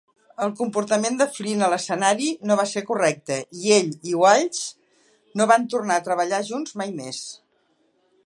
El 0.43 0.51
comportament 0.59 1.17
de 1.17 1.25
Flynn 1.33 1.65
a 1.65 1.67
l'escenari 1.73 2.29
no 2.51 2.55
va 2.61 2.65
ser 2.71 2.83
correcte 2.87 3.37
i 3.65 3.75
ell 3.77 3.93
i 4.13 4.17
Walsh 4.23 4.63
no 5.41 5.47
van 5.53 5.67
tornar 5.75 5.99
a 6.01 6.05
treballar 6.09 6.41
junts 6.51 6.73
mai 6.83 6.95
més. 7.03 7.21